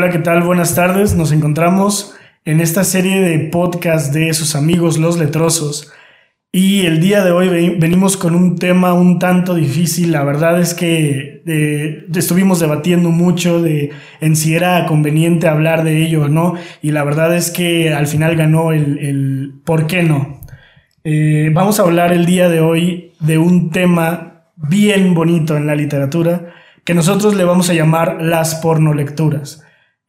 [0.00, 0.42] Hola, ¿qué tal?
[0.44, 1.14] Buenas tardes.
[1.14, 2.14] Nos encontramos
[2.46, 5.92] en esta serie de podcast de sus amigos los letrosos.
[6.50, 10.12] Y el día de hoy venimos con un tema un tanto difícil.
[10.12, 13.90] La verdad es que eh, estuvimos debatiendo mucho de
[14.22, 16.54] en si era conveniente hablar de ello o no.
[16.80, 20.40] Y la verdad es que al final ganó el, por qué no.
[21.04, 25.74] Eh, vamos a hablar el día de hoy de un tema bien bonito en la
[25.74, 26.54] literatura
[26.86, 29.62] que nosotros le vamos a llamar las pornolecturas.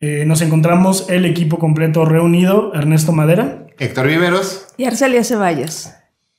[0.03, 3.67] Eh, nos encontramos el equipo completo reunido, Ernesto Madera.
[3.77, 4.65] Héctor Viveros.
[4.75, 5.91] Y Arcelia Ceballos.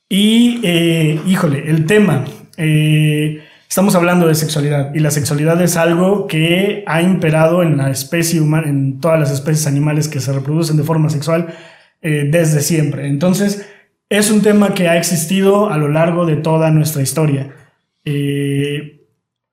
[0.09, 2.25] Y, eh, híjole, el tema.
[2.57, 7.89] Eh, estamos hablando de sexualidad y la sexualidad es algo que ha imperado en la
[7.89, 11.55] especie humana, en todas las especies animales que se reproducen de forma sexual
[12.01, 13.07] desde siempre.
[13.07, 13.65] Entonces,
[14.09, 17.55] es un tema que ha existido a lo largo de toda nuestra historia.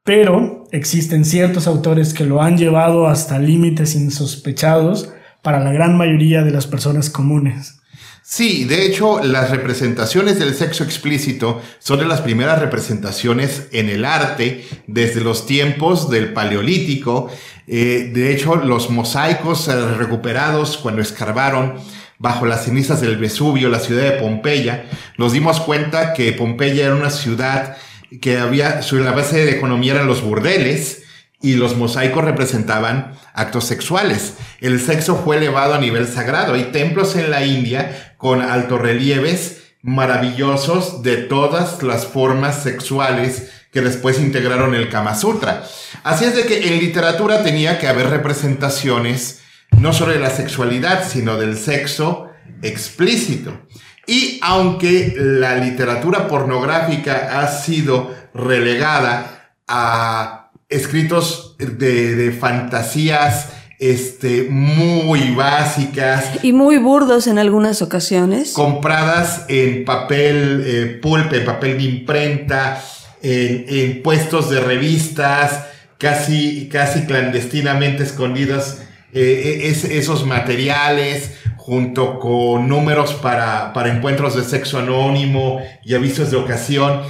[0.02, 6.42] pero existen ciertos autores que lo han llevado hasta límites insospechados para la gran mayoría
[6.42, 7.80] de las personas comunes.
[8.22, 14.04] Sí, de hecho, las representaciones del sexo explícito son de las primeras representaciones en el
[14.04, 17.28] arte desde los tiempos del Paleolítico.
[17.66, 21.74] Eh, de hecho, los mosaicos eh, recuperados cuando escarbaron
[22.18, 24.84] bajo las cenizas del Vesubio, la ciudad de Pompeya,
[25.18, 27.78] nos dimos cuenta que Pompeya era una ciudad
[28.20, 31.02] que había, su, la base de economía eran los burdeles
[31.42, 34.34] y los mosaicos representaban actos sexuales.
[34.60, 36.54] El sexo fue elevado a nivel sagrado.
[36.54, 38.40] Hay templos en la India con
[38.78, 45.64] relieves maravillosos de todas las formas sexuales que después integraron el Kama Sutra.
[46.02, 51.08] Así es de que en literatura tenía que haber representaciones no solo de la sexualidad,
[51.08, 52.28] sino del sexo
[52.62, 53.66] explícito.
[54.06, 66.42] Y aunque la literatura pornográfica ha sido relegada a escritos de, fantasías este, muy básicas.
[66.42, 68.52] Y muy burdos en algunas ocasiones.
[68.52, 72.82] Compradas en papel eh, pulpe, en papel de imprenta,
[73.22, 75.66] en, puestos de revistas,
[75.98, 78.78] casi, casi clandestinamente escondidos
[79.12, 81.32] eh, esos materiales
[81.70, 87.02] junto con números para, para encuentros de sexo anónimo y avisos de ocasión.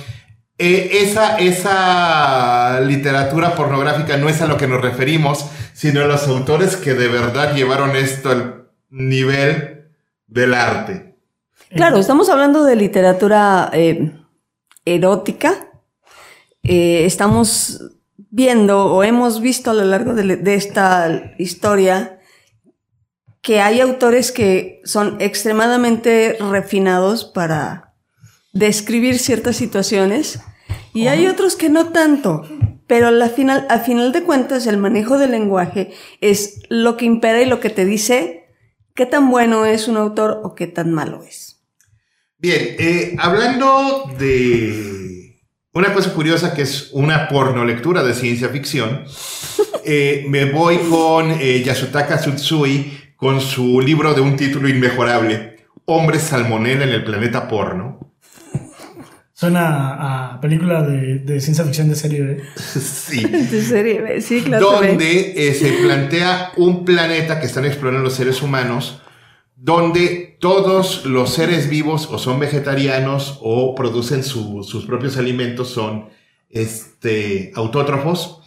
[0.58, 6.28] Eh, esa, esa literatura pornográfica no es a lo que nos referimos, sino a los
[6.28, 9.88] autores que de verdad llevaron esto al nivel
[10.26, 11.16] del arte.
[11.70, 14.12] Claro, estamos hablando de literatura eh,
[14.84, 15.70] erótica.
[16.62, 17.82] Eh, estamos
[18.28, 22.19] viendo o hemos visto a lo largo de esta historia
[23.42, 27.94] que hay autores que son extremadamente refinados para
[28.52, 30.40] describir ciertas situaciones
[30.92, 32.46] y hay otros que no tanto.
[32.86, 37.40] Pero al final, a final de cuentas, el manejo del lenguaje es lo que impera
[37.40, 38.48] y lo que te dice
[38.94, 41.62] qué tan bueno es un autor o qué tan malo es.
[42.38, 45.38] Bien, eh, hablando de
[45.72, 49.04] una cosa curiosa que es una porno lectura de ciencia ficción,
[49.84, 56.18] eh, me voy con eh, Yasutaka Tsutsui, con su libro de un título inmejorable, Hombre
[56.18, 58.14] salmonela en el planeta porno.
[59.34, 62.42] Suena a película de, ciencia ficción de serie B.
[62.56, 63.22] sí.
[63.22, 64.70] De serie B, sí, claro.
[64.70, 69.02] Donde eh, se plantea un planeta que están explorando los seres humanos,
[69.54, 76.08] donde todos los seres vivos o son vegetarianos o producen sus propios alimentos, son
[76.48, 78.39] este, autótrofos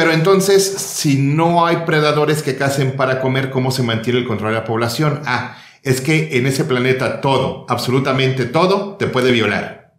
[0.00, 4.52] pero entonces, si no hay predadores que cacen para comer, ¿cómo se mantiene el control
[4.52, 5.20] de la población?
[5.26, 9.92] Ah, es que en ese planeta todo, absolutamente todo, te puede violar.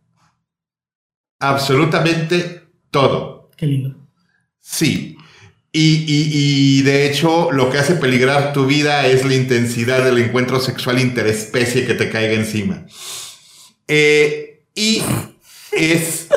[1.39, 3.51] Absolutamente todo.
[3.55, 3.95] Qué lindo.
[4.59, 5.17] Sí.
[5.71, 10.59] Y, y, de hecho, lo que hace peligrar tu vida es la intensidad del encuentro
[10.59, 12.87] sexual interespecie que te caiga encima.
[13.87, 15.03] Eh, y
[15.71, 16.27] es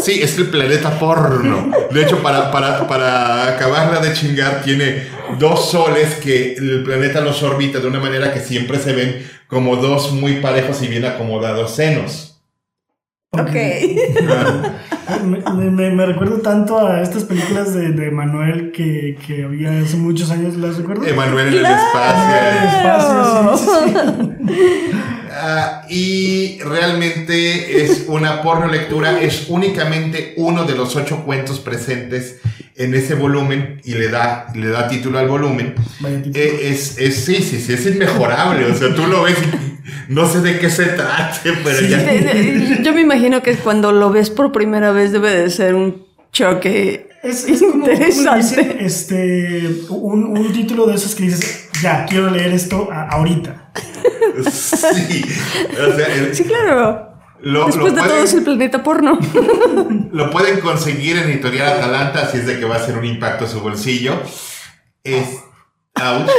[0.00, 1.70] Sí, es el planeta porno.
[1.90, 5.06] De hecho, para, para, para acabarla de chingar, tiene
[5.38, 9.76] dos soles que el planeta los orbita de una manera que siempre se ven como
[9.76, 12.40] dos muy parejos y bien acomodados senos.
[13.32, 13.52] Ok.
[15.54, 20.30] me, me, recuerdo tanto a estas películas de, de Manuel que, que, había hace muchos
[20.30, 21.06] años, ¿las recuerdo?
[21.06, 22.36] Emanuel en el espacio.
[22.36, 23.94] En el espacio, sí,
[24.48, 24.92] sí.
[25.34, 32.36] Ah, y realmente es una porno lectura, es únicamente uno de los ocho cuentos presentes
[32.76, 35.74] en ese volumen y le da, le da título al volumen.
[36.34, 38.66] Eh, es, es, sí, sí, sí, es inmejorable.
[38.66, 39.36] O sea, tú lo ves
[40.08, 42.82] no sé de qué se trate, pero ya.
[42.82, 47.08] Yo me imagino que cuando lo ves por primera vez debe de ser un choque
[47.22, 48.38] Es, es como, como interesante.
[48.62, 53.61] dicen, este, un, un título de esos que dices, ya, quiero leer esto a- ahorita.
[54.50, 55.24] Sí.
[55.72, 57.12] O sea, el- Sí, claro.
[57.40, 59.18] lo, Después lo de todo pueden, es el planeta porno.
[60.12, 63.44] lo pueden conseguir en Editorial Atalanta, así es de que va a ser un impacto
[63.44, 64.14] a su bolsillo.
[65.04, 65.38] Es.
[65.94, 66.30] ouch,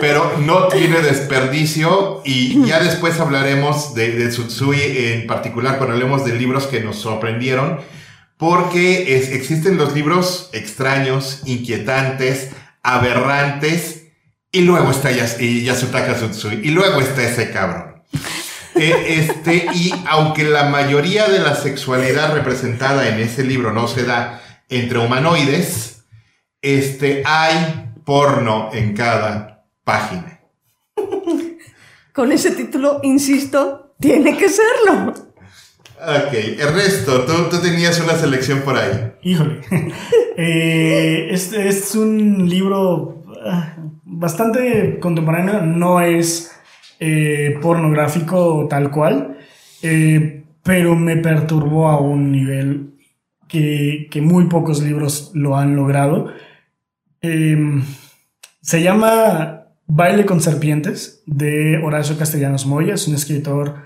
[0.00, 6.24] pero no tiene desperdicio y ya después hablaremos de, de Tsutsui en particular cuando hablemos
[6.24, 7.80] de libros que nos sorprendieron
[8.38, 12.50] porque es- existen los libros extraños, inquietantes,
[12.82, 14.01] aberrantes
[14.52, 18.02] y luego está Yas- y Yasutaka Tsutsui y luego está ese cabrón.
[18.74, 24.04] Eh, este, y aunque la mayoría de la sexualidad representada en ese libro no se
[24.04, 26.04] da entre humanoides,
[26.62, 30.40] este, hay porno en cada página.
[32.12, 35.14] Con ese título, insisto, tiene que serlo.
[36.00, 39.12] Ok, Ernesto, tú, tú tenías una selección por ahí.
[39.22, 39.60] Híjole.
[40.34, 43.76] Eh, este es un libro ah,
[44.22, 46.52] bastante contemporáneo, no es
[47.00, 49.36] eh, pornográfico tal cual,
[49.82, 52.94] eh, pero me perturbó a un nivel
[53.48, 56.32] que, que muy pocos libros lo han logrado.
[57.20, 57.58] Eh,
[58.60, 63.82] se llama Baile con Serpientes de Horacio Castellanos Moya, es un escritor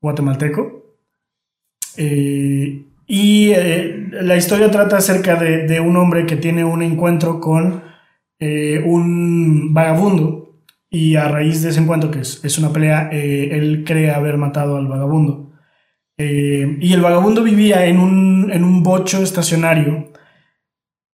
[0.00, 0.96] guatemalteco.
[1.98, 3.52] Eh, y
[4.10, 7.95] la historia trata acerca de, de un hombre que tiene un encuentro con
[8.38, 10.60] eh, un vagabundo
[10.90, 14.36] y a raíz de ese encuentro, que es, es una pelea, eh, él cree haber
[14.36, 15.52] matado al vagabundo.
[16.18, 20.12] Eh, y el vagabundo vivía en un, en un bocho estacionario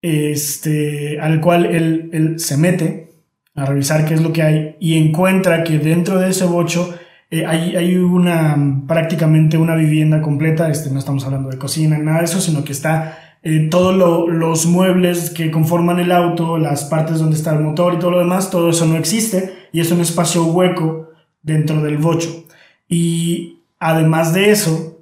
[0.01, 3.11] este, al cual él, él se mete
[3.55, 6.97] a revisar qué es lo que hay y encuentra que dentro de ese bocho
[7.31, 12.25] hay, hay una prácticamente una vivienda completa, este, no estamos hablando de cocina, nada de
[12.25, 17.19] eso, sino que está eh, todos lo- los muebles que conforman el auto, las partes
[17.19, 20.00] donde está el motor y todo lo demás, todo eso no existe y es un
[20.00, 21.09] espacio hueco
[21.43, 22.44] dentro del bocho.
[22.89, 25.00] Y además de eso,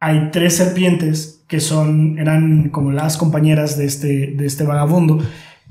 [0.00, 5.18] hay tres serpientes que son, eran como las compañeras de este, de este vagabundo.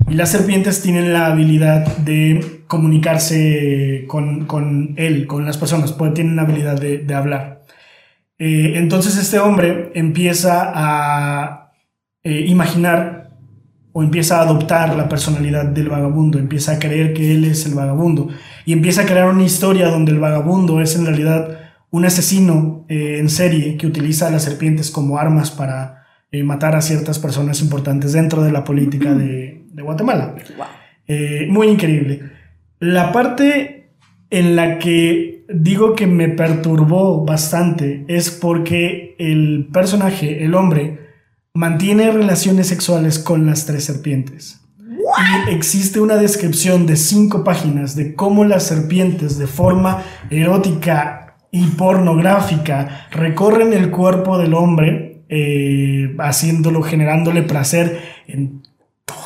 [0.08, 6.14] Y las serpientes tienen la habilidad de comunicarse con, con él, con las personas, pues
[6.14, 7.62] tienen la habilidad de, de hablar.
[8.38, 11.61] Eh, entonces este hombre empieza a
[12.24, 13.30] eh, imaginar
[13.92, 17.74] o empieza a adoptar la personalidad del vagabundo, empieza a creer que él es el
[17.74, 18.28] vagabundo
[18.64, 21.58] y empieza a crear una historia donde el vagabundo es en realidad
[21.90, 26.74] un asesino eh, en serie que utiliza a las serpientes como armas para eh, matar
[26.74, 30.34] a ciertas personas importantes dentro de la política de, de Guatemala.
[31.06, 32.22] Eh, muy increíble.
[32.80, 33.90] La parte
[34.30, 41.01] en la que digo que me perturbó bastante es porque el personaje, el hombre,
[41.54, 44.60] mantiene relaciones sexuales con las tres serpientes.
[45.48, 51.66] Y existe una descripción de cinco páginas de cómo las serpientes de forma erótica y
[51.66, 58.61] pornográfica recorren el cuerpo del hombre, eh, haciéndolo, generándole placer en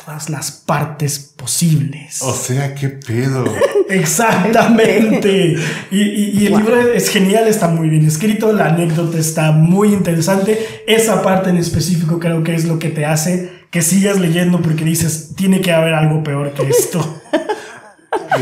[0.07, 2.21] todas las partes posibles.
[2.21, 3.43] O sea, qué pedo.
[3.89, 5.57] Exactamente.
[5.91, 6.59] Y, y- y el Wow.
[6.61, 10.83] libro es genial, está muy bien escrito, la anécdota está muy interesante.
[10.87, 14.85] Esa parte en específico creo que es lo que te hace que sigas leyendo porque
[14.85, 17.21] dices, tiene que haber algo peor que esto.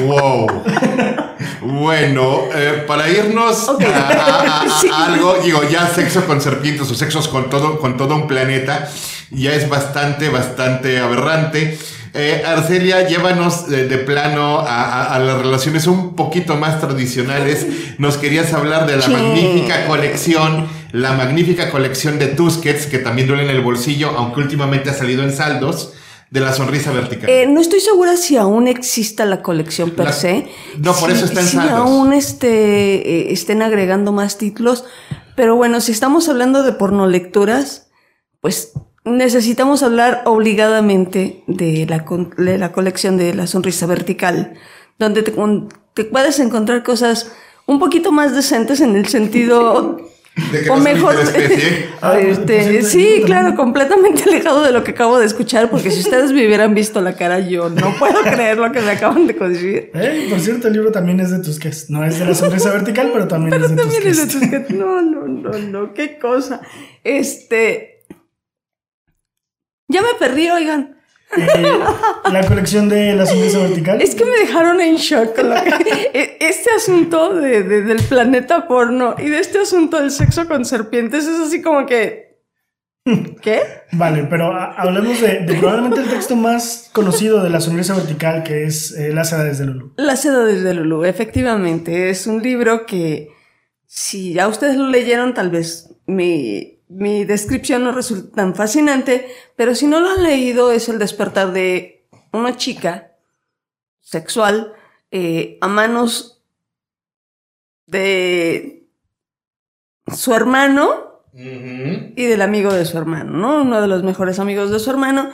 [0.05, 0.47] Wow.
[1.61, 3.81] Bueno, eh, para irnos Ok.
[3.83, 4.87] a, a- a- a Sí.
[4.91, 8.89] algo, digo, ya sexo con serpientes o sexos con todo, con todo un planeta,
[9.31, 11.77] ya es bastante, bastante aberrante.
[12.13, 17.67] Eh, Arcelia, llévanos de, de plano a, a- a las relaciones un poquito más tradicionales.
[17.97, 23.43] Nos querías hablar de la magnífica colección, la magnífica colección de Tusquets, que también duele
[23.43, 25.93] en el bolsillo, aunque últimamente ha salido en saldos,
[26.31, 27.29] de la sonrisa vertical.
[27.29, 30.47] Eh, no estoy segura si aún exista la colección per La- se.
[30.79, 31.73] no, por Si- eso está en si saldos.
[31.79, 34.85] aún este, eh, estén agregando más títulos.
[35.35, 37.89] Pero bueno, si estamos hablando de pornolecturas,
[38.41, 38.71] pues
[39.05, 44.53] necesitamos hablar obligadamente de la, con- de la colección de la sonrisa vertical,
[44.99, 47.31] donde te, con- te puedes encontrar cosas
[47.67, 49.97] un poquito más decentes en el sentido...
[50.51, 51.15] De que o no mejor...
[51.17, 51.85] interespecie.
[52.01, 56.01] Ah, pues, este, sí, claro, completamente alejado de lo que acabo de escuchar, porque si
[56.01, 59.33] ustedes me hubieran visto la cara, yo no puedo creer lo que me acaban de
[59.33, 59.91] decir.
[59.95, 61.89] Eh, Por cierto, el libro también es de Tusquets.
[61.89, 64.39] No es de la sonrisa vertical, pero también Pero es de también es de.
[64.39, 64.69] Tusquets.
[64.71, 66.59] No, no, no, no, qué cosa.
[67.03, 67.94] Este.
[69.87, 70.95] Ya me perdí, oigan.
[71.37, 71.79] Eh,
[72.31, 74.01] la colección de la sonrisa vertical.
[74.01, 78.01] Es que me dejaron en shock con lo que- e- este asunto de, de- del
[78.03, 82.25] planeta porno y de este asunto del sexo con serpientes es así como que.
[83.41, 83.61] ¿Qué?
[83.91, 88.97] Vale, pero hablemos de, probablemente el texto más conocido de la sonrisa vertical, que es
[88.97, 89.93] eh, Las edades de Lulú.
[89.97, 92.09] Las edades de Lulú, efectivamente.
[92.09, 93.29] Es un libro que,
[93.85, 99.75] si ya ustedes lo leyeron, tal vez mi, mi descripción no resulta tan fascinante, pero
[99.75, 103.11] si no lo han leído, es el despertar de una chica
[104.01, 104.73] sexual
[105.11, 106.43] eh, a manos
[107.87, 108.87] de
[110.13, 113.61] su hermano y del amigo de su hermano, ¿no?
[113.61, 115.31] Uno de los mejores amigos de su hermano.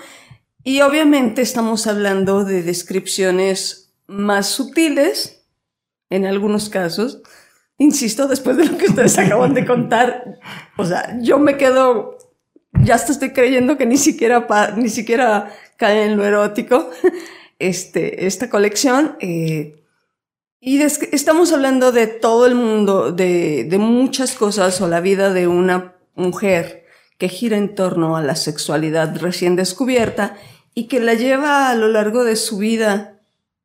[0.64, 5.46] Y obviamente estamos hablando de descripciones más sutiles,
[6.10, 7.22] en algunos casos.
[7.82, 10.40] Insisto, después de lo que ustedes acaban de contar,
[10.78, 12.16] o sea, yo me quedo,
[12.74, 14.46] ya hasta estoy creyendo que ni siquiera,
[14.76, 16.92] ni siquiera cae en lo erótico
[17.60, 19.18] este, esta colección.
[19.20, 19.84] Eh,
[20.60, 25.48] y estamos hablando de todo el mundo, de, de muchas cosas o la vida de
[25.48, 26.86] una mujer
[27.18, 30.38] que gira en torno a la sexualidad recién descubierta
[30.76, 33.20] y que la lleva a lo largo de su vida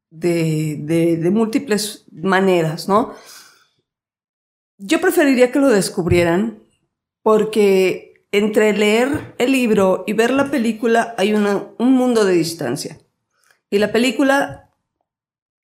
[0.08, 3.14] de, de, de múltiples maneras, ¿no?
[4.78, 6.58] Yo preferiría que lo descubrieran
[7.22, 12.98] porque entre leer el libro y ver la película hay una, un mundo de distancia.
[13.70, 14.70] Y la película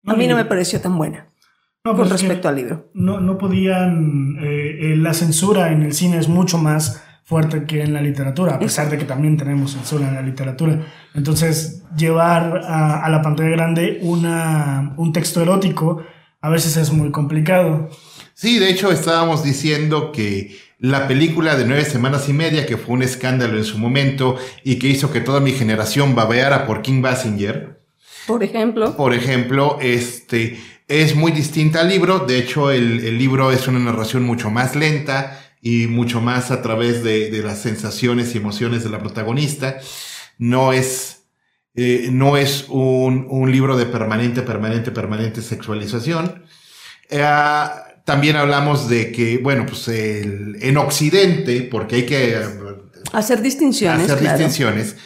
[0.07, 1.29] a mí no me pareció tan buena.
[1.85, 2.91] con pues respecto al libro.
[2.95, 4.39] No, no podían.
[4.43, 8.57] Eh, eh, la censura en el cine es mucho más fuerte que en la literatura,
[8.57, 10.81] a pesar de que también tenemos censura en la literatura.
[11.15, 16.03] Entonces, llevar a, la pantalla grande una, un texto erótico
[16.43, 17.89] a veces es muy complicado.
[18.35, 22.95] Sí, de hecho, estábamos diciendo que la película de nueve semanas y media, que fue
[22.95, 27.01] un escándalo en su momento y que hizo que toda mi generación babeara por King
[27.01, 27.83] Basinger,
[28.27, 28.97] por ejemplo.
[28.97, 30.59] Por ejemplo, este
[30.89, 32.21] es muy distinta al libro.
[32.21, 37.03] De hecho, el, libro es una narración mucho más lenta y mucho más a través
[37.03, 39.79] de, las sensaciones y emociones de la protagonista.
[40.39, 41.22] No es,
[41.75, 46.45] eh, no es un, libro de permanente, permanente, permanente sexualización.
[47.09, 47.25] Eh,
[48.05, 52.37] también hablamos de que, bueno, pues en Occidente, porque hay que
[53.13, 54.11] hacer distinciones.
[54.11, 54.97] Hacer distinciones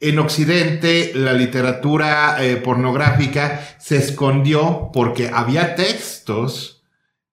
[0.00, 6.84] en Occidente, la literatura eh, pornográfica se escondió porque había textos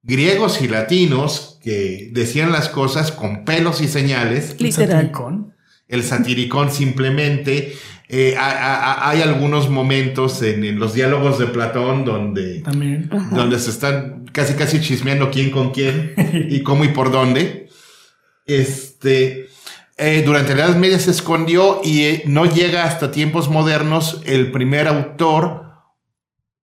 [0.01, 4.55] griegos y latinos que decían las cosas con pelos y señales.
[4.59, 5.52] El satiricón.
[5.93, 7.75] El satiricón simplemente.
[8.09, 13.09] Eh, hay algunos momentos en, los diálogos de Platón donde, También.
[13.31, 16.13] donde se están casi casi chismeando quién con quién
[16.49, 17.69] y cómo y por dónde.
[18.45, 19.47] Este,
[19.97, 24.51] eh, durante la Edad Media se escondió y eh, no llega hasta tiempos modernos el
[24.51, 25.63] primer autor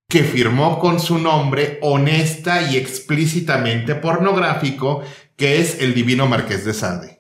[0.08, 5.02] que firmó con su nombre honesta y explícitamente pornográfico,
[5.36, 7.19] que es el divino Marqués de Sade.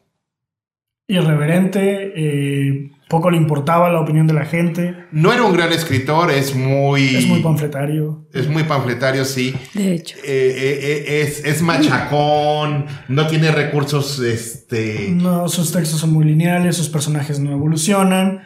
[1.10, 4.94] Irreverente, eh, poco le importaba la opinión de la gente.
[5.10, 7.16] No era un gran escritor, es muy...
[7.16, 8.28] Es muy panfletario.
[8.32, 9.52] Es muy panfletario, sí.
[9.74, 10.16] De hecho.
[10.18, 15.08] Eh, eh, eh, es, es, machacón, no tiene recursos, este...
[15.10, 18.42] No, sus textos son muy lineales, sus personajes no evolucionan,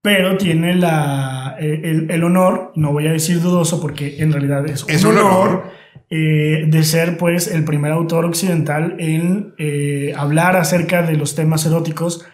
[0.00, 5.02] pero tiene la, el, honor, no voy a decir dudoso porque en realidad es, es
[5.02, 5.72] un, honor,
[6.10, 9.54] de ser pues el primer autor occidental en
[10.16, 12.26] hablar acerca de los temas eróticos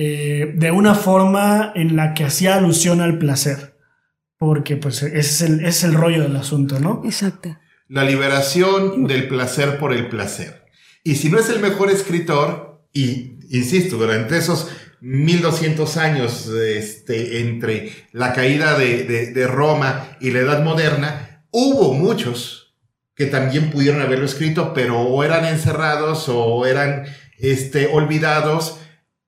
[0.00, 3.74] eh, de una forma en la que hacía alusión al placer.
[4.38, 7.02] Porque pues ese es el, es el rollo del asunto, ¿no?
[7.04, 7.58] Exacto.
[7.88, 10.66] La liberación del placer por el placer.
[11.02, 14.70] Y si no es el mejor escritor, y insisto, durante esos
[15.00, 22.67] 1200 años este, entre la caída de, Roma y la Edad Moderna, hubo muchos
[23.18, 27.04] que también pudieron haberlo escrito, pero o eran encerrados o eran
[27.36, 28.78] este, olvidados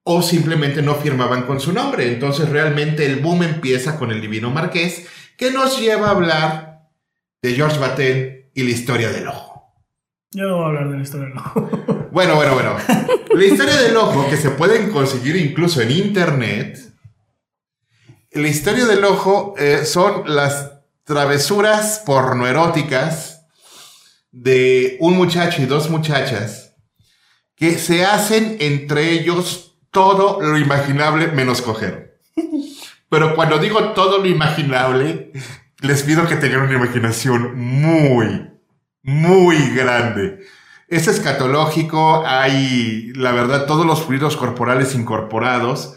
[0.04, 2.06] o simplemente no firmaban con su nombre.
[2.06, 6.82] Entonces realmente el boom empieza con el Divino Marqués, que nos lleva a hablar
[7.42, 9.74] de George Batel y la historia del ojo.
[10.30, 11.70] Yo no voy a hablar de la historia del ojo.
[12.12, 12.76] Bueno, bueno, bueno.
[13.36, 16.76] La historia del ojo, que se pueden conseguir incluso en internet.
[18.32, 20.72] La historia del ojo eh, son las
[21.04, 23.29] travesuras pornoeróticas
[24.32, 26.76] de un muchacho y dos muchachas
[27.56, 32.20] que se hacen entre ellos todo lo imaginable menos coger.
[33.10, 35.32] Pero cuando digo todo lo imaginable,
[35.80, 38.50] les pido que tengan una imaginación muy,
[39.02, 40.46] muy grande.
[40.88, 45.96] Es escatológico, hay, la verdad, todos los fluidos corporales incorporados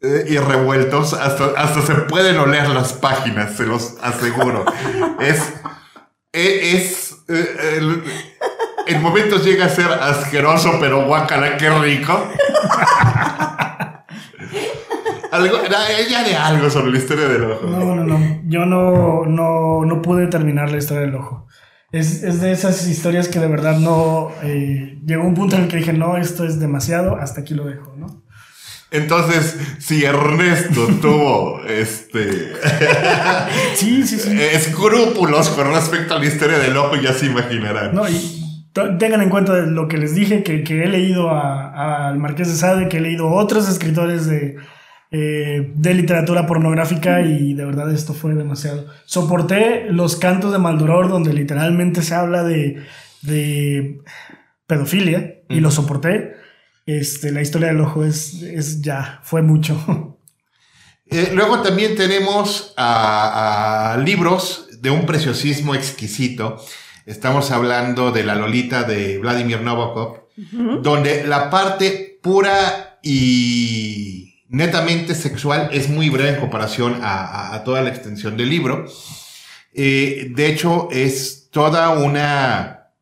[0.00, 4.64] eh, y revueltos, hasta, hasta se pueden oler las páginas, se los aseguro.
[5.20, 5.40] es,
[6.32, 8.02] e, es, eh, el,
[8.86, 12.12] en momentos llega a ser asqueroso, pero guacala, qué rico.
[15.30, 15.56] algo,
[16.10, 17.66] ya de algo sobre la historia del ojo.
[17.66, 18.40] No, no, no.
[18.46, 21.46] Yo no, no, no pude terminar la historia del ojo.
[21.92, 24.30] Es, es de esas historias que de verdad no...
[24.42, 27.64] Eh, llegó un punto en el que dije, no, esto es demasiado, hasta aquí lo
[27.64, 28.23] dejo, ¿no?
[28.94, 32.52] Entonces, si Ernesto tuvo este
[33.74, 34.40] sí, sí, sí.
[34.40, 37.92] escrúpulos con respecto a la historia del ojo, ya se imaginarán.
[37.92, 38.40] No, y
[38.72, 42.88] tengan en cuenta lo que les dije, que, que he leído al Marqués de Sade,
[42.88, 44.58] que he leído otros escritores de,
[45.10, 48.86] eh, de literatura pornográfica y de verdad esto fue demasiado.
[49.06, 52.84] Soporté los cantos de Maldoror donde literalmente se habla de,
[53.22, 53.98] de
[54.68, 56.43] pedofilia y lo soporté
[56.86, 60.16] este, la historia del ojo es, es ya, fue mucho.
[61.06, 66.64] Eh, luego también tenemos a, libros de un preciosismo exquisito.
[67.04, 70.28] Estamos hablando de La Lolita de Vladimir Nabokov,
[70.82, 77.90] donde la parte pura y netamente sexual es muy breve en comparación a, toda la
[77.90, 78.86] extensión del libro.
[79.74, 82.92] Eh, de hecho, es toda una,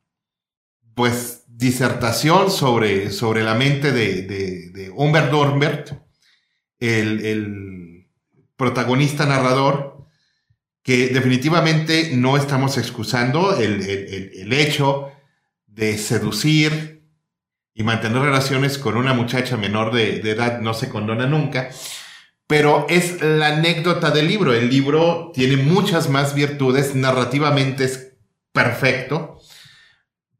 [0.94, 1.31] pues,
[1.62, 5.92] disertación sobre, sobre la mente de, de, Humbert Dornbert,
[6.78, 8.08] el,
[8.56, 10.06] protagonista narrador,
[10.82, 15.10] que definitivamente no estamos excusando el, hecho
[15.66, 17.02] de seducir
[17.74, 21.70] y mantener relaciones con una muchacha menor de, de, edad no se condona nunca,
[22.46, 24.52] pero es la anécdota del libro.
[24.52, 28.12] El libro tiene muchas más virtudes, narrativamente es
[28.52, 29.40] perfecto,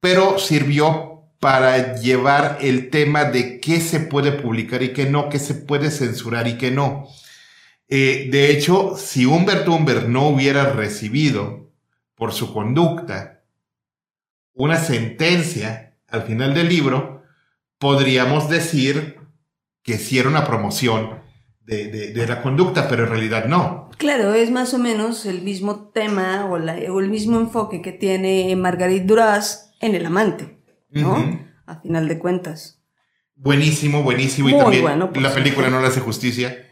[0.01, 1.12] pero sirvió
[1.43, 5.91] para llevar el tema de qué se puede publicar y qué no, qué se puede
[5.91, 7.09] censurar y qué no.
[7.89, 11.73] Eh, de hecho, si Humbert Humbert no hubiera recibido
[12.15, 13.43] por su conducta
[14.55, 17.25] una sentencia al final del libro,
[17.77, 19.19] podríamos decir
[19.83, 21.23] que sí era una promoción
[21.63, 23.91] de, la conducta, pero en realidad no.
[23.99, 28.55] Claro, es más o menos el mismo tema o, o el mismo enfoque que tiene
[28.55, 30.62] Margarit Duras en El Amante.
[30.93, 31.41] ¿No?
[31.67, 32.83] A final de cuentas.
[33.35, 34.49] Buenísimo, buenísimo.
[34.49, 34.85] y también
[35.23, 36.69] la película no le hace justicia.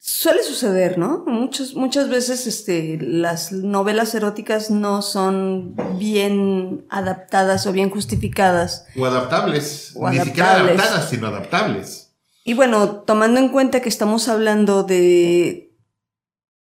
[0.00, 1.24] Suele suceder, ¿no?
[1.26, 8.86] Muchas, muchas veces este, las novelas eróticas no son bien adaptadas o bien justificadas.
[8.96, 9.94] O adaptables.
[10.10, 12.14] Ni siquiera adaptadas, sino adaptables.
[12.44, 15.76] Y bueno, tomando en cuenta que estamos hablando de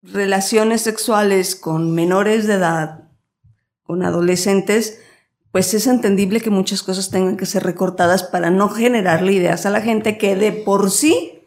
[0.02, 3.10] relaciones sexuales con menores de edad,
[3.84, 5.00] con adolescentes,
[5.58, 9.72] pues es entendible que muchas cosas tengan que ser recortadas para no generarle ideas a
[9.72, 11.40] la gente que de por sí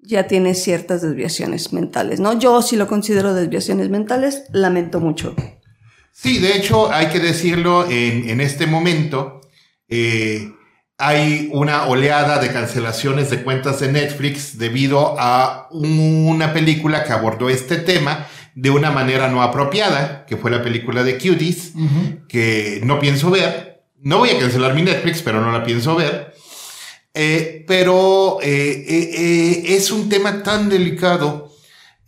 [0.00, 2.36] ya tiene ciertas desviaciones mentales, ¿no?
[2.36, 5.36] Yo sí lo considero desviaciones mentales, lamento mucho.
[6.10, 9.42] Sí, de hecho, hay que decirlo, en, este momento
[9.86, 10.50] eh,
[10.98, 17.48] hay una oleada de cancelaciones de cuentas de Netflix debido a una película que abordó
[17.48, 18.26] este tema
[18.56, 21.74] de una manera no apropiada, que fue la película de Cuties,
[22.26, 23.82] que no pienso ver.
[24.00, 26.34] No voy a cancelar mi Netflix, pero no la pienso ver.
[27.12, 31.52] Eh, pero eh, eh, es un tema tan delicado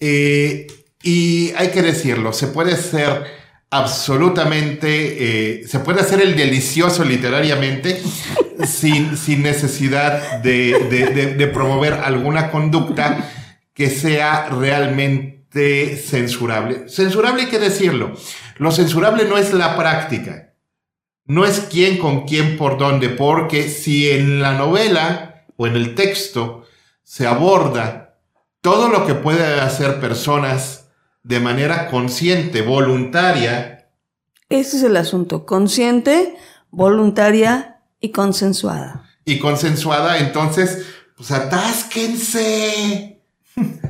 [0.01, 3.25] y hay que decirlo, se puede ser
[3.69, 8.01] absolutamente, se puede hacer el delicioso literariamente
[8.67, 13.31] sin, sin necesidad de, de promover alguna conducta
[13.75, 16.89] que sea realmente censurable.
[16.89, 18.13] Censurable hay que decirlo.
[18.59, 20.55] Lo censurable no es la práctica.
[21.25, 25.95] No es quién con quién por dónde, porque si en la novela o en el
[25.95, 26.65] texto
[27.03, 28.19] se aborda
[28.61, 30.89] todo lo que puede hacer personas
[31.23, 33.91] de manera consciente, voluntaria.
[34.49, 36.35] Ese es el asunto, consciente,
[36.71, 39.11] voluntaria y consensuada.
[39.25, 43.18] Y consensuada, entonces, pues atásquense.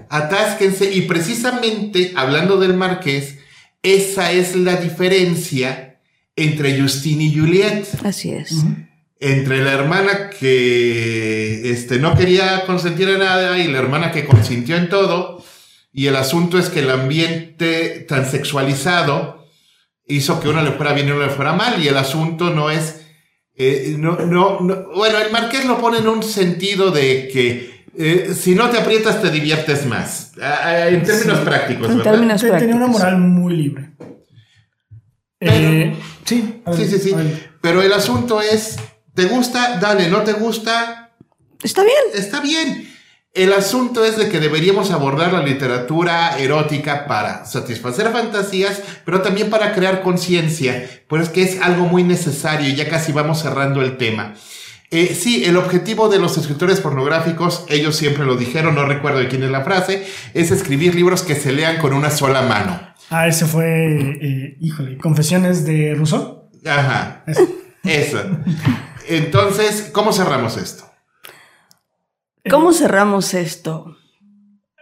[0.09, 0.93] Atásquense.
[0.93, 3.39] Y precisamente, hablando del marqués,
[3.83, 6.01] esa es la diferencia
[6.37, 7.87] entre Justine y Juliet.
[8.05, 8.55] Así es.
[9.21, 14.77] Entre la hermana que este, no quería consentir en nada y la hermana que consintió
[14.77, 15.45] en todo.
[15.93, 19.47] Y el asunto es que el ambiente tan sexualizado
[20.07, 21.83] hizo que uno le fuera bien y uno le fuera mal.
[21.83, 23.03] Y el asunto no es...
[23.57, 24.61] Eh, no, no,
[24.95, 29.21] bueno, el marqués lo pone en un sentido de que eh, si no te aprietas,
[29.21, 30.31] te diviertes más.
[30.41, 32.61] Ah, ah, en términos prácticos, en Términos prácticos.
[32.61, 33.91] Tenía una moral muy libre.
[35.41, 37.15] Eh, sí, sí, sí, sí.
[37.61, 38.77] Pero el asunto es,
[39.15, 39.79] ¿te gusta?
[39.79, 41.11] Dale, ¿no te gusta?
[41.61, 41.99] Está bien.
[42.15, 42.89] Está bien.
[43.35, 49.51] El asunto es de que deberíamos abordar la literatura erótica para satisfacer fantasías, pero también
[49.51, 54.35] para crear conciencia, pues que es algo muy necesario, ya casi vamos cerrando el tema.
[54.91, 59.29] Eh, sí, el objetivo de los escritores pornográficos, ellos siempre lo dijeron, no recuerdo de
[59.29, 62.81] quién es la frase, es escribir libros que se lean con una sola mano.
[63.11, 66.49] Ah, ese fue, eh, híjole, Confesiones de Rousseau.
[66.65, 67.25] Ajá.
[67.85, 68.19] Eso.
[69.09, 70.85] Entonces, ¿cómo cerramos esto?
[72.49, 73.97] ¿Cómo cerramos esto?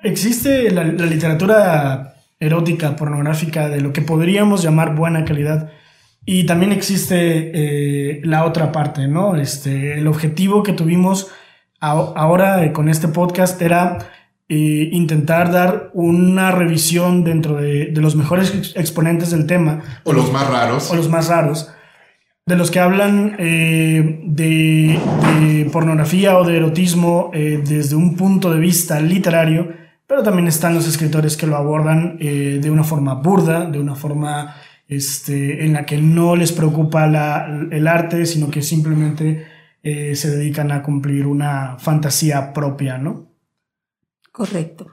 [0.03, 5.73] Existe la, la literatura erótica, pornográfica, de lo que podríamos llamar buena calidad
[6.29, 9.37] y también existe eh, la otra parte, ¿no?
[9.37, 11.31] Este, el objetivo que tuvimos
[11.79, 13.99] ahora eh, con este podcast era
[14.49, 19.83] eh, intentar dar una revisión dentro de, los mejores exponentes del tema.
[20.03, 20.91] O los más raros.
[20.91, 21.71] O los más raros.
[22.45, 29.01] De los que hablan de, de, pornografía o de erotismo desde un punto de vista
[29.01, 29.73] literario,
[30.07, 34.55] pero también están los escritores que lo abordan de una forma burda, de una forma
[34.89, 37.07] este, en la que no les preocupa
[37.71, 39.47] el arte, sino que simplemente
[39.83, 43.33] eh, se dedican a cumplir una fantasía propia, ¿no?
[44.33, 44.89] Correcto.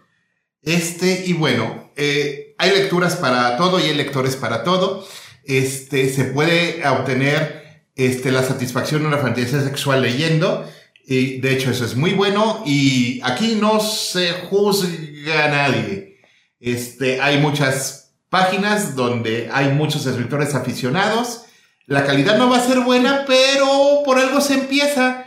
[0.61, 5.05] Este, y bueno, eh, hay lecturas para todo y hay lectores para todo.
[5.43, 7.63] Este, se puede obtener
[7.95, 10.65] este, la satisfacción de una fantasía sexual leyendo.
[11.05, 12.63] Y de hecho, eso es muy bueno.
[12.65, 16.21] Y aquí no se juzga a nadie.
[16.59, 18.02] Este, hay muchas
[18.33, 21.43] páginas donde hay muchos escritores aficionados.
[21.85, 25.25] La calidad no va a ser buena, pero por algo se empieza.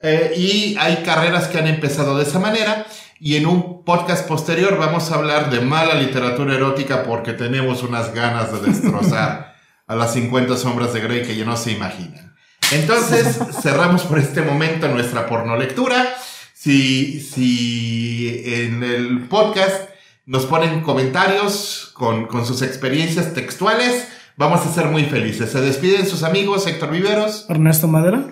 [0.00, 2.88] Eh, y hay carreras que han empezado de esa manera.
[3.20, 8.12] Y en un podcast posterior vamos a hablar de mala literatura erótica porque tenemos unas
[8.12, 9.54] ganas de destrozar
[9.86, 12.34] a las 50 sombras de Grey que ya no se imaginan.
[12.72, 16.16] Entonces cerramos por este momento nuestra pornolectura.
[16.52, 19.89] Si, si en el podcast
[20.26, 24.08] nos ponen comentarios con, con sus experiencias textuales.
[24.36, 25.50] Vamos a ser muy felices.
[25.50, 28.26] Se despiden sus amigos Héctor Viveros, Ernesto Madera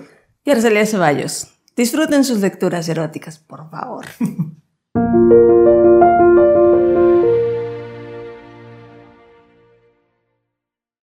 [0.44, 1.48] y Arcelia Ceballos.
[1.77, 4.07] Disfruten sus lecturas eróticas, por favor.